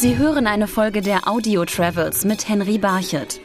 Sie 0.00 0.16
hören 0.16 0.46
eine 0.46 0.66
Folge 0.66 1.02
der 1.02 1.28
Audio 1.28 1.66
Travels 1.66 2.24
mit 2.24 2.48
Henry 2.48 2.78
Barchet. 2.78 3.38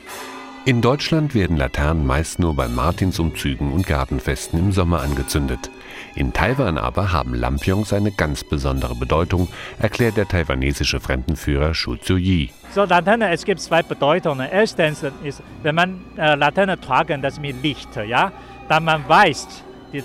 In 0.63 0.81
Deutschland 0.81 1.35
werden 1.35 1.57
Laternen 1.57 2.07
meist 2.07 2.39
nur 2.39 2.55
bei 2.55 2.69
Martinsumzügen 2.69 3.73
und 3.73 3.85
Gartenfesten 3.85 4.57
im 4.57 4.71
Sommer 4.71 5.01
angezündet. 5.01 5.69
In 6.15 6.31
Taiwan 6.31 6.77
aber 6.77 7.11
haben 7.11 7.33
Lampions 7.33 7.91
eine 7.91 8.13
ganz 8.13 8.45
besondere 8.45 8.95
Bedeutung, 8.95 9.49
erklärt 9.79 10.15
der 10.15 10.29
taiwanesische 10.29 11.01
Fremdenführer 11.01 11.73
Shu 11.73 11.97
Tzu-yi. 11.97 12.51
So, 12.73 12.85
Laterne, 12.85 13.31
es 13.33 13.43
gibt 13.43 13.59
zwei 13.59 13.83
Bedeutungen. 13.83 14.47
Erstens 14.49 15.03
ist, 15.25 15.43
wenn 15.61 15.75
man 15.75 15.99
äh, 16.15 16.35
Laterne 16.35 16.79
tragen, 16.79 17.21
das 17.21 17.37
mit 17.37 17.61
Licht, 17.63 17.89
ja, 18.07 18.31
dann 18.69 18.85
man 18.85 19.05
weiß, 19.05 19.45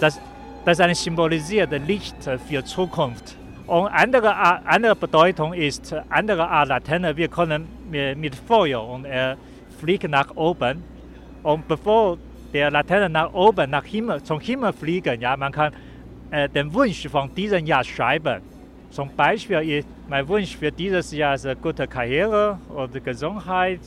dass 0.01 0.21
das 0.65 0.81
eine 0.81 0.97
symbolisierte 0.97 1.77
Licht 1.77 2.17
für 2.49 2.65
Zukunft. 2.65 3.37
Und 3.71 3.87
andere, 3.87 4.35
andere 4.67 4.97
Bedeutung 4.97 5.55
ist, 5.55 5.95
andere 6.09 6.49
Art 6.49 6.71
Laterne, 6.71 7.17
wir 7.17 7.29
können 7.29 7.69
mit 7.89 8.35
Feuer 8.35 8.83
und 8.85 9.05
er 9.05 9.37
fliegt 9.79 10.11
nach 10.11 10.35
oben. 10.35 10.83
Und 11.45 11.69
bevor 11.69 12.19
der 12.53 12.73
Laterne 12.73 13.09
nach 13.09 13.33
oben, 13.33 13.71
nach 13.71 13.85
Himmel, 13.85 14.25
zum 14.25 14.41
Himmel 14.41 14.73
fliegen, 14.73 15.21
ja, 15.21 15.37
man 15.37 15.53
kann 15.53 15.73
äh, 16.33 16.49
den 16.49 16.75
Wunsch 16.75 17.07
von 17.07 17.33
diesem 17.33 17.65
Jahr 17.65 17.85
schreiben. 17.85 18.43
Zum 18.91 19.09
Beispiel, 19.15 19.85
mein 20.09 20.27
Wunsch 20.27 20.57
für 20.57 20.73
dieses 20.73 21.13
Jahr 21.13 21.37
ist 21.37 21.47
eine 21.47 21.55
gute 21.55 21.87
Karriere 21.87 22.59
oder 22.75 22.99
Gesundheit 22.99 23.83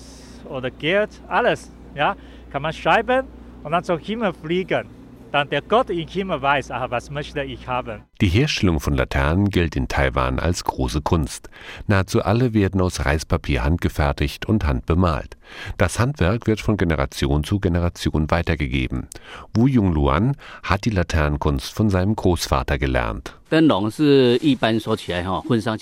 oder 0.49 0.71
Geld, 0.71 1.09
alles. 1.27 1.69
Ja, 1.93 2.15
kann 2.49 2.61
man 2.61 2.71
schreiben 2.71 3.27
und 3.61 3.73
dann 3.73 3.83
zum 3.83 3.99
Himmel 3.99 4.31
fliegen 4.31 5.02
dann 5.33 5.49
der 5.49 5.63
Gott 5.63 5.89
im 5.89 6.07
Himmel 6.07 6.41
weiß, 6.41 6.69
aha, 6.69 6.91
was 6.91 7.09
möchte 7.09 7.41
ich 7.41 7.67
haben. 7.67 8.03
Die 8.21 8.27
Herstellung 8.27 8.79
von 8.79 8.93
Laternen 8.93 9.49
gilt 9.49 9.75
in 9.75 9.87
Taiwan 9.87 10.37
als 10.37 10.63
große 10.63 11.01
Kunst. 11.01 11.49
Nahezu 11.87 12.21
alle 12.21 12.53
werden 12.53 12.79
aus 12.79 13.03
Reispapier 13.03 13.63
handgefertigt 13.63 14.45
und 14.45 14.65
handbemalt. 14.65 15.35
Das 15.77 15.99
Handwerk 15.99 16.45
wird 16.45 16.61
von 16.61 16.77
Generation 16.77 17.43
zu 17.43 17.59
Generation 17.59 18.29
weitergegeben. 18.29 19.07
Wu 19.55 19.65
Yongluan 19.65 20.37
hat 20.61 20.85
die 20.85 20.91
Laternenkunst 20.91 21.73
von 21.73 21.89
seinem 21.89 22.15
Großvater 22.15 22.77
gelernt. 22.77 23.39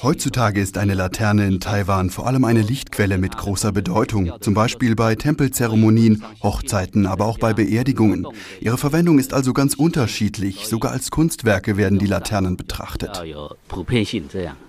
Heutzutage 0.03 0.59
ist 0.59 0.77
eine 0.77 0.93
Laterne 0.93 1.47
in 1.47 1.61
Taiwan 1.61 2.09
vor 2.09 2.27
allem 2.27 2.43
eine 2.43 2.61
Lichtquelle 2.61 3.17
mit 3.17 3.37
großer 3.37 3.71
Bedeutung, 3.71 4.33
zum 4.41 4.53
Beispiel 4.53 4.95
bei 4.95 5.15
Tempelzeremonien, 5.15 6.23
Hochzeiten, 6.43 7.05
aber 7.05 7.25
auch 7.25 7.37
bei 7.37 7.53
Beerdigungen. 7.53 8.27
Ihre 8.59 8.77
Verwendung 8.77 9.19
ist 9.19 9.33
also 9.33 9.53
ganz 9.53 9.75
unterschiedlich, 9.75 10.67
sogar 10.67 10.91
als 10.91 11.11
Kunstwerke 11.11 11.77
werden 11.77 11.97
die 11.97 12.07
Laternen 12.07 12.57
betrachtet. 12.57 13.23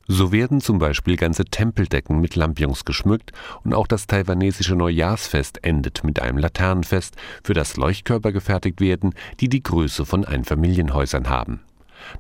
So 0.07 0.31
werden 0.31 0.61
zum 0.61 0.79
Beispiel 0.79 1.17
ganze 1.17 1.45
Tempeldecken 1.45 2.21
mit 2.21 2.37
Lampions 2.37 2.85
geschmückt 2.85 3.33
und 3.65 3.75
auch 3.75 3.89
das 3.89 4.07
taiwanesische 4.07 4.77
Neujahrsfest 4.77 5.65
endet 5.65 6.05
mit 6.05 6.21
einem 6.23 6.39
Laternenfest, 6.39 7.17
für 7.43 7.55
das 7.55 7.77
Leuchtkörper 7.77 8.31
gefertigt 8.31 8.81
werden, 8.81 9.15
die 9.41 9.49
die 9.49 9.63
Größe 9.63 10.07
von 10.07 10.25
Einfamilienhäusern 10.25 11.29
haben. 11.29 11.63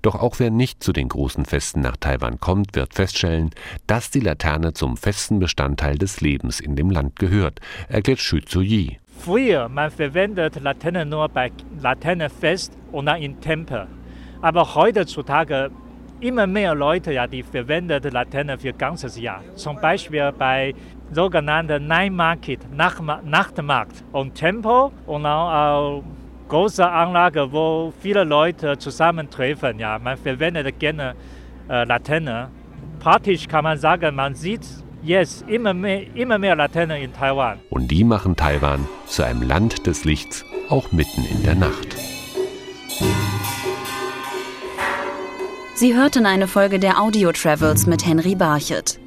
Doch 0.02 0.14
auch 0.14 0.38
wer 0.38 0.50
nicht 0.50 0.82
zu 0.82 0.92
den 0.92 1.08
großen 1.08 1.44
Festen 1.44 1.80
nach 1.80 1.96
Taiwan 1.96 2.40
kommt, 2.40 2.74
wird 2.74 2.94
feststellen, 2.94 3.50
dass 3.86 4.10
die 4.10 4.20
Laterne 4.20 4.72
zum 4.72 4.96
festen 4.96 5.38
Bestandteil 5.38 5.98
des 5.98 6.20
Lebens 6.20 6.60
in 6.60 6.76
dem 6.76 6.90
Land 6.90 7.18
gehört, 7.18 7.60
erklärt 7.88 8.18
Xu 8.18 8.40
Tzu-yi. 8.40 8.98
Früher 9.18 9.68
man 9.68 9.90
verwendet 9.90 10.60
Laterne 10.60 11.06
nur 11.06 11.28
bei 11.28 11.52
Laternenfest 11.80 12.72
und 12.90 13.06
dann 13.06 13.22
in 13.22 13.40
Tempel. 13.40 13.86
Aber 14.40 14.74
heutzutage 14.74 15.70
immer 16.20 16.46
mehr 16.46 16.74
Leute, 16.74 17.12
ja, 17.12 17.26
die 17.26 17.42
verwenden 17.42 18.02
Laterne 18.10 18.58
für 18.58 18.72
ganzes 18.72 19.18
Jahr. 19.18 19.42
Zum 19.54 19.80
Beispiel 19.80 20.32
bei 20.36 20.74
sogenannten 21.12 21.86
Night 21.86 22.12
Market, 22.12 22.60
Nachtmarkt 22.72 24.04
und 24.12 24.34
Tempel 24.34 24.90
und 25.06 25.26
auch 25.26 26.02
große 26.52 26.86
Anlage, 26.86 27.50
wo 27.50 27.94
viele 28.00 28.24
Leute 28.24 28.76
zusammentreffen. 28.76 29.78
Ja, 29.78 29.98
man 29.98 30.18
verwendet 30.18 30.78
gerne 30.78 31.14
äh, 31.70 31.84
Laterne. 31.84 32.50
Praktisch 33.00 33.48
kann 33.48 33.64
man 33.64 33.78
sagen, 33.78 34.14
man 34.14 34.34
sieht 34.34 34.60
jetzt 35.02 35.48
immer 35.48 35.72
mehr, 35.72 36.14
immer 36.14 36.36
mehr 36.36 36.54
Laternen 36.54 37.00
in 37.00 37.12
Taiwan. 37.14 37.58
Und 37.70 37.90
die 37.90 38.04
machen 38.04 38.36
Taiwan 38.36 38.86
zu 39.06 39.22
einem 39.22 39.42
Land 39.42 39.86
des 39.86 40.04
Lichts, 40.04 40.44
auch 40.68 40.92
mitten 40.92 41.24
in 41.24 41.42
der 41.42 41.54
Nacht. 41.54 41.96
Sie 45.74 45.96
hörten 45.96 46.26
eine 46.26 46.48
Folge 46.48 46.78
der 46.78 47.00
Audio 47.00 47.32
Travels 47.32 47.86
mit 47.86 48.06
Henry 48.06 48.34
Barchet. 48.34 49.01